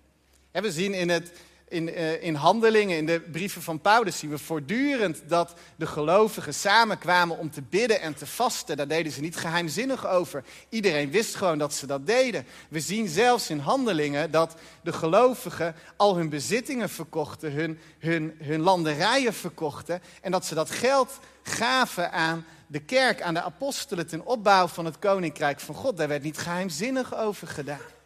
[0.51, 1.33] we zien in het
[1.73, 6.55] in, uh, in handelingen, in de brieven van Paulus, zien we voortdurend dat de gelovigen
[6.55, 8.77] samenkwamen om te bidden en te vasten.
[8.77, 10.45] Daar deden ze niet geheimzinnig over.
[10.69, 12.47] Iedereen wist gewoon dat ze dat deden.
[12.69, 18.61] We zien zelfs in handelingen dat de gelovigen al hun bezittingen verkochten, hun, hun, hun
[18.61, 20.03] landerijen verkochten.
[20.21, 24.85] En dat ze dat geld gaven aan de kerk, aan de apostelen, ten opbouw van
[24.85, 25.97] het koninkrijk van God.
[25.97, 28.01] Daar werd niet geheimzinnig over gedaan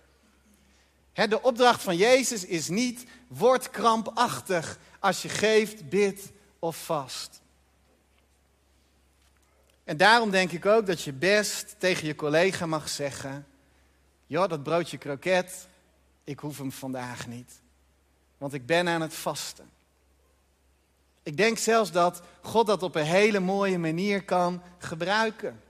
[1.25, 7.41] de opdracht van Jezus is niet, word krampachtig als je geeft, bidt of vast.
[9.85, 13.47] En daarom denk ik ook dat je best tegen je collega mag zeggen,
[14.27, 15.69] joh, dat broodje kroket,
[16.25, 17.53] ik hoef hem vandaag niet.
[18.39, 19.71] Want ik ben aan het vasten.
[21.23, 25.63] Ik denk zelfs dat God dat op een hele mooie manier kan gebruiken.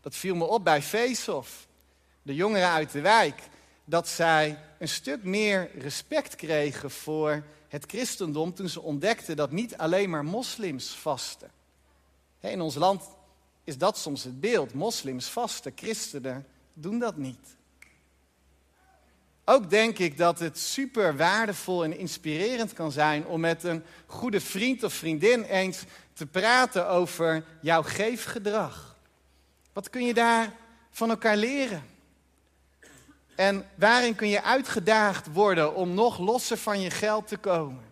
[0.00, 1.66] Dat viel me op bij Feesof,
[2.22, 3.42] de jongeren uit de wijk
[3.88, 9.76] dat zij een stuk meer respect kregen voor het christendom toen ze ontdekten dat niet
[9.76, 11.50] alleen maar moslims vasten.
[12.40, 13.02] In ons land
[13.64, 14.74] is dat soms het beeld.
[14.74, 17.56] Moslims vasten, christenen doen dat niet.
[19.44, 24.40] Ook denk ik dat het super waardevol en inspirerend kan zijn om met een goede
[24.40, 28.96] vriend of vriendin eens te praten over jouw geefgedrag.
[29.72, 30.52] Wat kun je daar
[30.90, 31.95] van elkaar leren?
[33.36, 37.84] En waarin kun je uitgedaagd worden om nog losser van je geld te komen?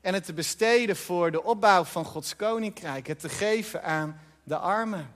[0.00, 4.56] En het te besteden voor de opbouw van Gods koninkrijk, het te geven aan de
[4.56, 5.12] armen.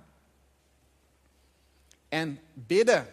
[2.09, 3.07] En bidden.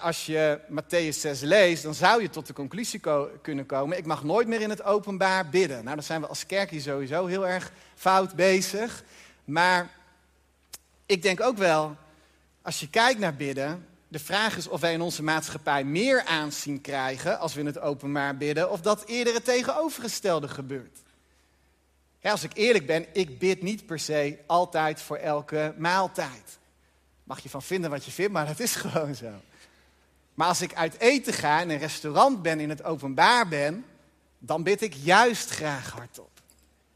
[0.00, 3.00] als je Matthäus 6 leest, dan zou je tot de conclusie
[3.42, 5.84] kunnen komen: ik mag nooit meer in het openbaar bidden.
[5.84, 9.04] Nou, dan zijn we als kerk hier sowieso heel erg fout bezig.
[9.44, 9.90] Maar
[11.06, 11.96] ik denk ook wel,
[12.62, 16.80] als je kijkt naar bidden, de vraag is of wij in onze maatschappij meer aanzien
[16.80, 20.98] krijgen als we in het openbaar bidden, of dat eerder het tegenovergestelde gebeurt.
[22.20, 26.58] Ja, als ik eerlijk ben, ik bid niet per se altijd voor elke maaltijd.
[27.24, 29.30] Mag je van vinden wat je vindt, maar dat is gewoon zo.
[30.34, 33.84] Maar als ik uit eten ga in een restaurant ben, in het openbaar ben,
[34.38, 36.30] dan bid ik juist graag hardop.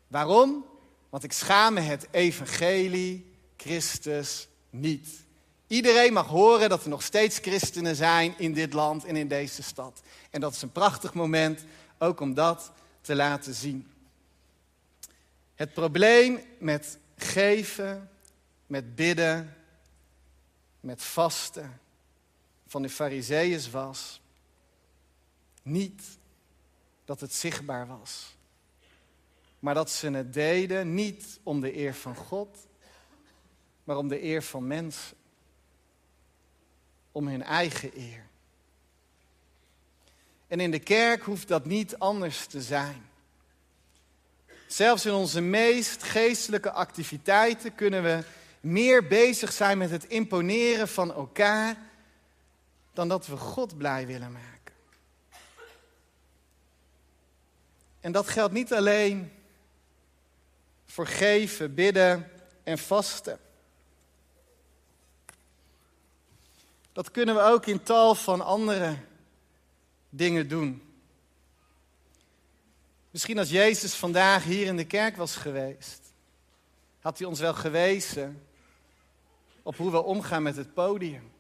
[0.07, 0.65] Waarom?
[1.11, 5.26] Want ik schaam het evangelie Christus niet.
[5.67, 9.63] Iedereen mag horen dat er nog steeds christenen zijn in dit land en in deze
[9.63, 10.03] stad.
[10.31, 11.65] En dat is een prachtig moment
[11.99, 13.91] ook om dat te laten zien.
[15.55, 18.11] Het probleem met geven,
[18.67, 19.57] met bidden,
[20.81, 21.81] met vasten
[22.67, 24.21] van de Fariseeërs was
[25.63, 26.03] niet
[27.05, 28.37] dat het zichtbaar was,
[29.59, 32.67] maar dat ze het deden niet om de eer van God,
[33.85, 35.16] maar om de eer van mensen,
[37.17, 38.25] om hun eigen eer.
[40.47, 43.07] En in de kerk hoeft dat niet anders te zijn.
[44.67, 48.25] Zelfs in onze meest geestelijke activiteiten kunnen we
[48.61, 51.77] meer bezig zijn met het imponeren van elkaar
[52.93, 54.75] dan dat we God blij willen maken.
[58.01, 59.33] En dat geldt niet alleen
[60.87, 62.31] voor geven, bidden
[62.63, 63.39] en vasten.
[66.97, 68.97] Dat kunnen we ook in tal van andere
[70.09, 70.83] dingen doen.
[73.11, 76.01] Misschien als Jezus vandaag hier in de kerk was geweest,
[77.01, 78.47] had hij ons wel gewezen
[79.63, 81.33] op hoe we omgaan met het podium.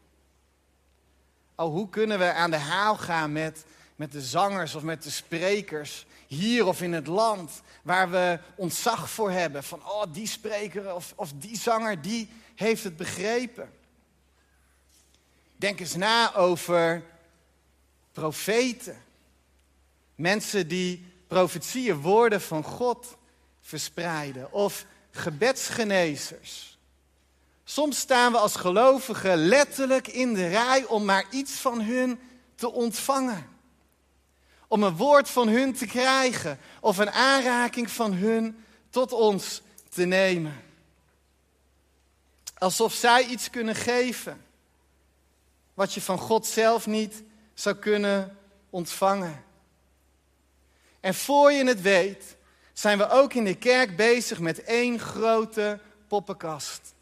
[1.54, 3.64] Oh, hoe kunnen we aan de haal gaan met,
[3.94, 9.10] met de zangers of met de sprekers hier of in het land waar we ontzag
[9.10, 9.64] voor hebben.
[9.64, 13.70] Van, oh, die spreker of, of die zanger, die heeft het begrepen.
[15.56, 17.02] Denk eens na over
[18.12, 19.02] profeten.
[20.14, 23.16] Mensen die profetieën, woorden van God
[23.60, 24.52] verspreiden.
[24.52, 26.78] Of gebedsgenezers.
[27.64, 32.20] Soms staan we als gelovigen letterlijk in de rij om maar iets van hun
[32.54, 33.48] te ontvangen.
[34.68, 40.04] Om een woord van hun te krijgen of een aanraking van hun tot ons te
[40.04, 40.62] nemen.
[42.58, 44.45] Alsof zij iets kunnen geven
[45.76, 47.22] wat je van God zelf niet
[47.54, 48.38] zou kunnen
[48.70, 49.44] ontvangen.
[51.00, 52.36] En voor je het weet,
[52.72, 56.94] zijn we ook in de kerk bezig met één grote poppenkast.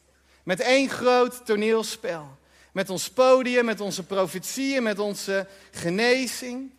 [0.43, 2.37] Met één groot toneelspel.
[2.73, 6.71] Met ons podium, met onze profetieën, met onze genezing.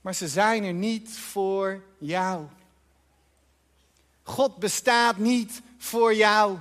[0.00, 2.46] Maar ze zijn er niet voor jou.
[4.22, 6.58] God bestaat niet voor jou.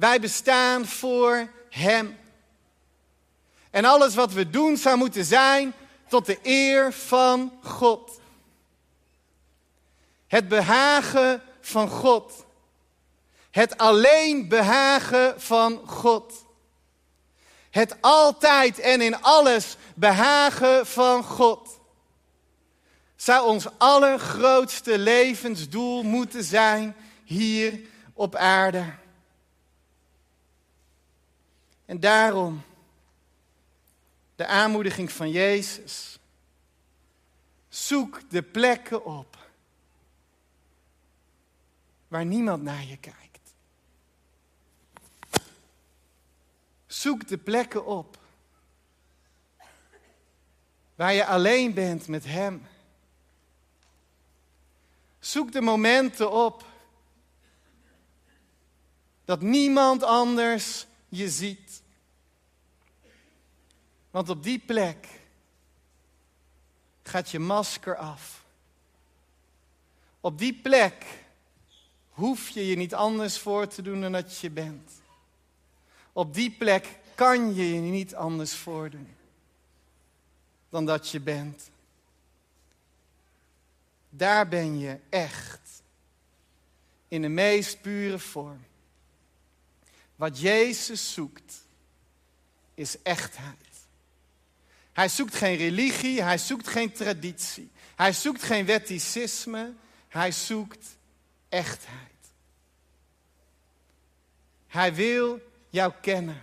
[0.00, 2.18] Wij bestaan voor Hem.
[3.70, 5.72] En alles wat we doen zou moeten zijn
[6.08, 8.20] tot de eer van God.
[10.26, 12.44] Het behagen van God.
[13.50, 16.44] Het alleen behagen van God.
[17.70, 21.80] Het altijd en in alles behagen van God.
[23.16, 27.80] Zou ons allergrootste levensdoel moeten zijn hier
[28.14, 28.98] op aarde.
[31.90, 32.62] En daarom
[34.36, 36.18] de aanmoediging van Jezus.
[37.68, 39.38] Zoek de plekken op
[42.08, 43.54] waar niemand naar je kijkt.
[46.86, 48.18] Zoek de plekken op
[50.94, 52.66] waar je alleen bent met Hem.
[55.18, 56.64] Zoek de momenten op
[59.24, 61.69] dat niemand anders je ziet.
[64.10, 65.06] Want op die plek
[67.02, 68.44] gaat je masker af.
[70.20, 71.04] Op die plek
[72.08, 74.90] hoef je je niet anders voor te doen dan dat je bent.
[76.12, 79.08] Op die plek kan je je niet anders voordoen
[80.68, 81.70] dan dat je bent.
[84.10, 85.82] Daar ben je echt.
[87.08, 88.64] In de meest pure vorm.
[90.16, 91.66] Wat Jezus zoekt,
[92.74, 93.69] is echtheid.
[94.92, 97.70] Hij zoekt geen religie, hij zoekt geen traditie.
[97.96, 99.74] Hij zoekt geen wetticisme,
[100.08, 100.86] hij zoekt
[101.48, 101.98] echtheid.
[104.66, 106.42] Hij wil jou kennen.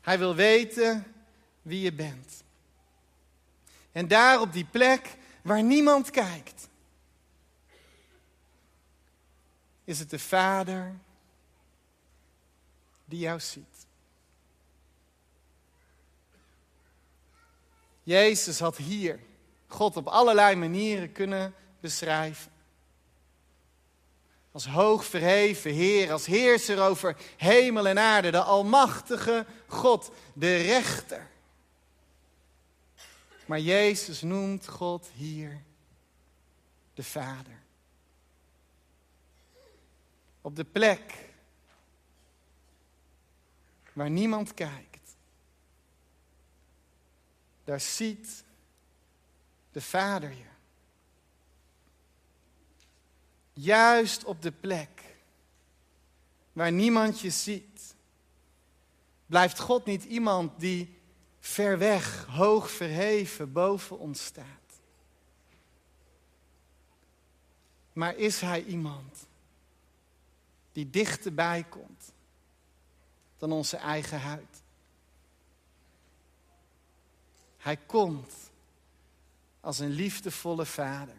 [0.00, 1.14] Hij wil weten
[1.62, 2.42] wie je bent.
[3.92, 6.68] En daar op die plek waar niemand kijkt,
[9.84, 10.94] is het de Vader
[13.04, 13.86] die jou ziet.
[18.02, 19.20] Jezus had hier
[19.66, 22.52] God op allerlei manieren kunnen beschrijven.
[24.52, 31.30] Als hoog verheven Heer, als heerser over hemel en aarde, de Almachtige God, de rechter.
[33.46, 35.62] Maar Jezus noemt God hier
[36.94, 37.60] de Vader.
[40.40, 41.30] Op de plek
[43.92, 44.91] waar niemand kijkt.
[47.64, 48.44] Daar ziet
[49.70, 50.50] de Vader je.
[53.52, 55.02] Juist op de plek
[56.52, 57.94] waar niemand je ziet,
[59.26, 61.00] blijft God niet iemand die
[61.38, 64.46] ver weg, hoog verheven boven ons staat.
[67.92, 69.26] Maar is Hij iemand
[70.72, 72.12] die dichterbij komt
[73.38, 74.51] dan onze eigen huid?
[77.62, 78.32] Hij komt
[79.60, 81.14] als een liefdevolle vader.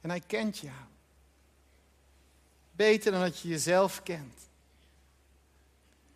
[0.00, 0.74] En hij kent jou.
[2.72, 4.34] Beter dan dat je jezelf kent.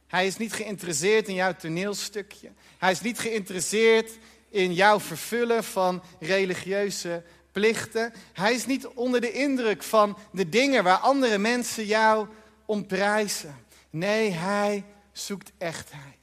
[0.07, 2.51] Hij is niet geïnteresseerd in jouw toneelstukje.
[2.79, 4.19] Hij is niet geïnteresseerd
[4.49, 7.23] in jouw vervullen van religieuze
[7.53, 8.13] plichten.
[8.33, 12.29] Hij is niet onder de indruk van de dingen waar andere mensen jou
[12.65, 13.65] om prijzen.
[13.91, 16.22] Nee, hij zoekt echtheid.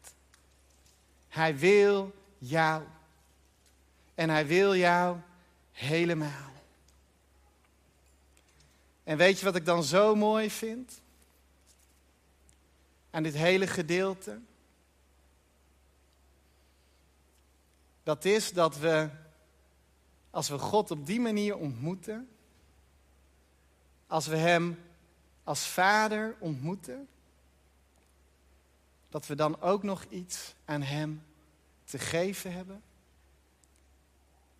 [1.29, 2.83] Hij wil jou.
[4.15, 5.17] En hij wil jou
[5.71, 6.51] helemaal.
[9.03, 11.01] En weet je wat ik dan zo mooi vind?
[13.11, 14.39] Aan dit hele gedeelte?
[18.03, 19.09] Dat is dat we,
[20.29, 22.29] als we God op die manier ontmoeten,
[24.07, 24.79] als we Hem
[25.43, 27.07] als Vader ontmoeten,
[29.09, 31.23] dat we dan ook nog iets aan Hem
[31.83, 32.81] te geven hebben,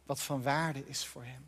[0.06, 1.48] wat van waarde is voor Hem.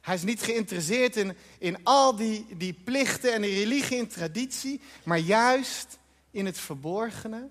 [0.00, 4.80] Hij is niet geïnteresseerd in, in al die, die plichten en die religie en traditie,
[5.04, 5.98] maar juist
[6.30, 7.48] in het verborgene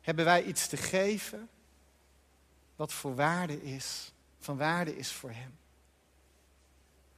[0.00, 1.48] hebben wij iets te geven
[2.76, 5.58] wat voor waarde is, van waarde is voor Hem.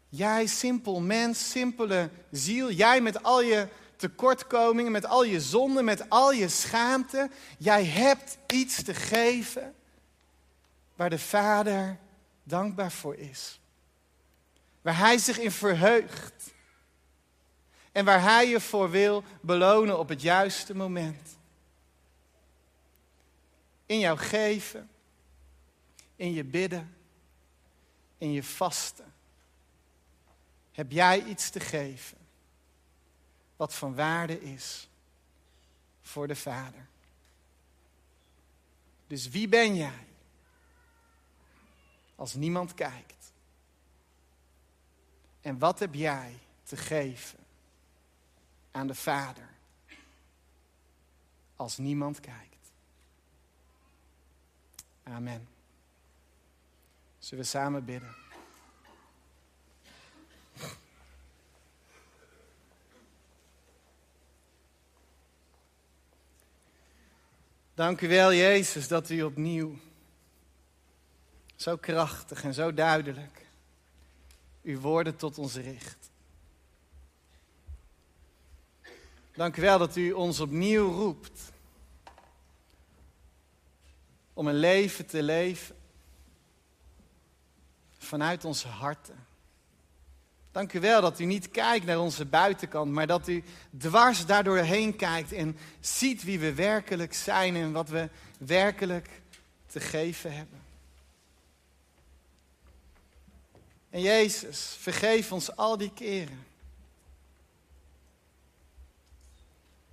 [0.09, 3.69] Jij, simpel mens, simpele ziel, jij met al je
[4.09, 9.75] tekortkomingen, met al je zonden, met al je schaamte, jij hebt iets te geven
[10.95, 11.99] waar de Vader
[12.43, 13.61] dankbaar voor is.
[14.83, 16.53] Waar Hij zich in verheugt.
[17.93, 21.39] En waar Hij je voor wil belonen op het juiste moment.
[23.87, 24.91] In jouw geven,
[26.17, 26.97] in je bidden,
[28.19, 29.13] in je vasten.
[30.73, 32.24] Heb jij iets te geven
[33.65, 34.89] wat van waarde is
[36.03, 36.87] voor de Vader?
[39.07, 40.07] Dus wie ben jij
[42.17, 43.33] als niemand kijkt?
[45.41, 47.39] En wat heb jij te geven
[48.71, 49.49] aan de Vader
[51.57, 52.73] als niemand kijkt?
[55.03, 55.49] Amen.
[57.19, 58.24] Zullen we samen bidden?
[67.75, 69.79] Dank u wel, Jezus, dat u opnieuw
[71.57, 73.47] zo krachtig en zo duidelijk
[74.63, 76.11] uw woorden tot ons richt.
[79.33, 81.53] Dank u wel dat u ons opnieuw roept
[84.33, 85.77] om een leven te leven
[87.99, 89.27] vanuit onze harten.
[90.55, 93.43] Dank u wel dat u niet kijkt naar onze buitenkant, maar dat u
[93.79, 99.09] dwars daardoor heen kijkt en ziet wie we werkelijk zijn en wat we werkelijk
[99.67, 100.63] te geven hebben.
[103.91, 106.47] En Jezus, vergeef ons al die keren.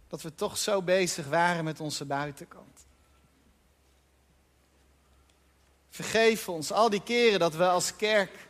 [0.08, 2.86] Dat we toch zo bezig waren met onze buitenkant.
[5.90, 8.50] Vergeef ons al die keren dat we als kerk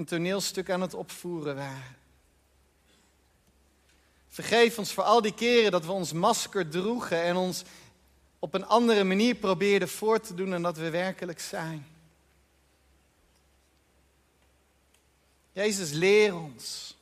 [0.00, 1.96] een toneelstuk aan het opvoeren waren.
[4.28, 7.62] Vergeef ons voor al die keren dat we ons masker droegen en ons
[8.38, 11.86] op een andere manier probeerden voor te doen dan dat we werkelijk zijn.
[15.52, 16.96] Jezus, leer ons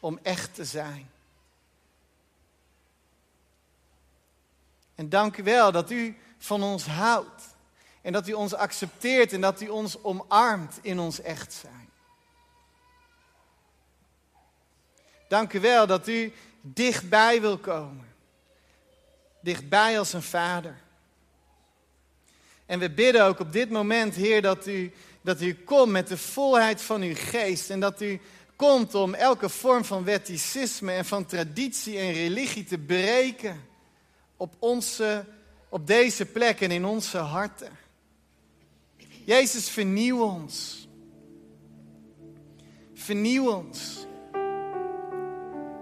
[0.00, 1.10] om echt te zijn.
[4.94, 7.56] En dank u wel dat u van ons houdt.
[8.02, 11.90] En dat u ons accepteert en dat u ons omarmt in ons echt zijn.
[15.28, 18.06] Dank u wel dat u dichtbij wil komen.
[19.40, 20.76] Dichtbij als een vader.
[22.66, 24.92] En we bidden ook op dit moment, Heer, dat u
[25.28, 28.20] dat u komt met de volheid van uw geest en dat u
[28.56, 33.64] komt om elke vorm van wetticisme en van traditie en religie te breken
[34.36, 35.24] op onze
[35.68, 37.78] op deze plek en in onze harten.
[39.28, 40.88] Jezus, vernieuw ons.
[42.94, 44.06] Vernieuw ons.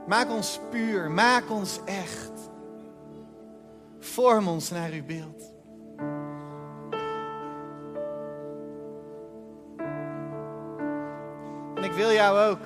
[0.06, 2.50] Maak ons puur, maak ons echt.
[4.00, 5.54] Vorm ons naar uw beeld.
[11.74, 12.64] En ik wil jou ook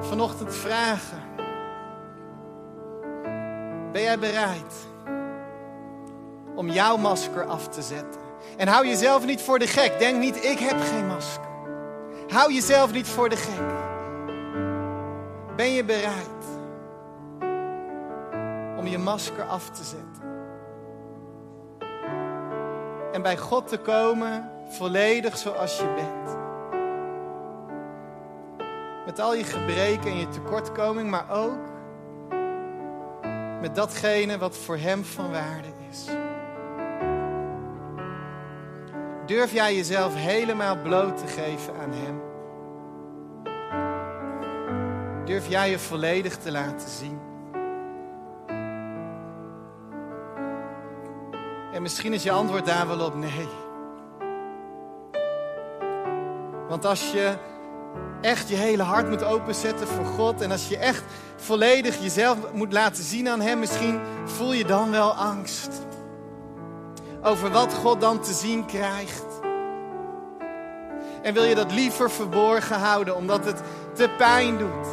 [0.00, 1.22] vanochtend vragen.
[3.92, 4.74] Ben jij bereid
[6.54, 8.21] om jouw masker af te zetten?
[8.62, 9.98] En hou jezelf niet voor de gek.
[9.98, 11.48] Denk niet, ik heb geen masker.
[12.28, 13.60] Hou jezelf niet voor de gek.
[15.56, 16.44] Ben je bereid
[18.78, 20.22] om je masker af te zetten?
[23.12, 26.36] En bij God te komen, volledig zoals je bent.
[29.06, 31.70] Met al je gebreken en je tekortkoming, maar ook
[33.60, 36.06] met datgene wat voor Hem van waarde is.
[39.26, 42.20] Durf jij jezelf helemaal bloot te geven aan Hem?
[45.24, 47.20] Durf jij je volledig te laten zien?
[51.72, 53.48] En misschien is je antwoord daar wel op nee.
[56.68, 57.34] Want als je
[58.20, 61.02] echt je hele hart moet openzetten voor God en als je echt
[61.36, 65.70] volledig jezelf moet laten zien aan Hem, misschien voel je dan wel angst
[67.22, 69.24] over wat God dan te zien krijgt.
[71.22, 73.62] En wil je dat liever verborgen houden omdat het
[73.92, 74.86] te pijn doet,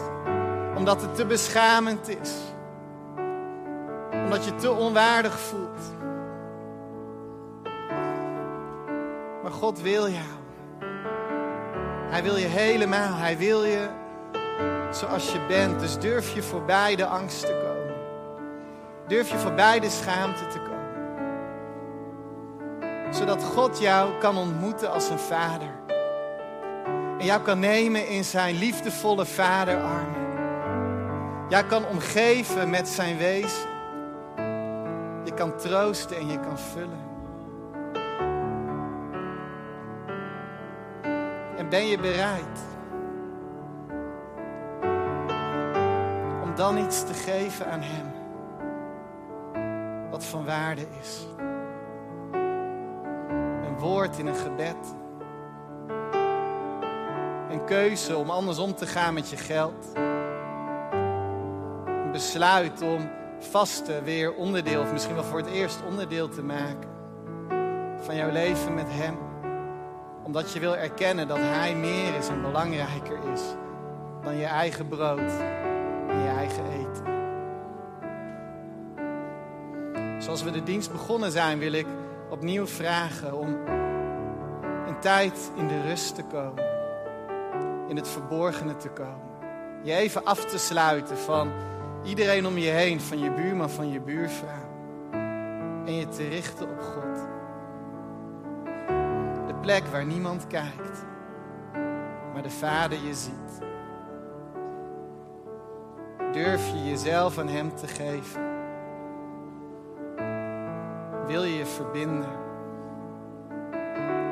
[0.76, 2.32] omdat het te beschamend is,
[4.12, 5.98] omdat je te onwaardig voelt.
[9.44, 10.40] Maar God wil jou.
[12.10, 13.16] Hij wil je helemaal.
[13.16, 13.88] Hij wil je
[14.92, 15.80] zoals je bent.
[15.80, 17.96] Dus durf je voorbij de angst te komen.
[19.08, 20.79] Durf je voorbij de schaamte te komen.
[23.10, 25.72] Zodat God jou kan ontmoeten als een vader.
[27.20, 30.28] En jou kan nemen in zijn liefdevolle vaderarmen.
[31.50, 33.70] Jou kan omgeven met zijn wezen.
[35.24, 37.08] Je kan troosten en je kan vullen.
[41.58, 42.60] En ben je bereid
[46.44, 48.20] om dan iets te geven aan Hem
[50.10, 51.26] wat van waarde is?
[53.80, 54.96] Woord in een gebed.
[57.50, 59.86] Een keuze om anders om te gaan met je geld.
[61.86, 63.10] Een besluit om
[63.40, 66.90] vasten weer onderdeel, of misschien wel voor het eerst onderdeel te maken
[67.98, 69.18] van jouw leven met Hem
[70.30, 73.42] omdat je wil erkennen dat Hij meer is en belangrijker is
[74.24, 75.32] dan je eigen brood
[76.10, 77.18] en je eigen eten.
[80.22, 81.86] Zoals we de dienst begonnen zijn, wil ik
[82.30, 83.48] opnieuw vragen om
[84.88, 86.64] een tijd in de rust te komen.
[87.88, 89.28] In het verborgene te komen.
[89.84, 91.52] Je even af te sluiten van
[92.04, 94.68] iedereen om je heen, van je buurman, van je buurvrouw.
[95.86, 97.38] En je te richten op God
[99.70, 101.06] plek waar niemand kijkt,
[102.34, 103.62] maar de Vader je ziet.
[106.32, 108.49] Durf je jezelf aan Hem te geven?
[111.84, 112.30] Verbinden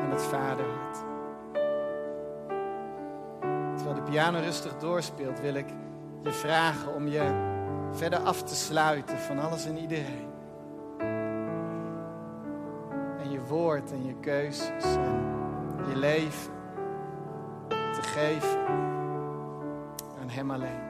[0.03, 0.97] aan het Vaderhart?
[3.75, 5.69] Terwijl de piano rustig doorspeelt, wil ik
[6.23, 7.55] je vragen om je
[7.91, 10.35] verder af te sluiten van alles en iedereen
[13.47, 16.51] woord en je keuzes en je leven
[17.71, 18.59] te geven
[20.21, 20.86] aan Hem alleen.